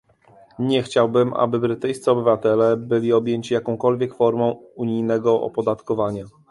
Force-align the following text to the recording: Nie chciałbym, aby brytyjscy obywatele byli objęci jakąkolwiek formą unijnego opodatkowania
Nie 0.59 0.83
chciałbym, 0.83 1.33
aby 1.33 1.59
brytyjscy 1.59 2.11
obywatele 2.11 2.77
byli 2.77 3.13
objęci 3.13 3.53
jakąkolwiek 3.53 4.15
formą 4.15 4.51
unijnego 4.75 5.41
opodatkowania 5.41 6.25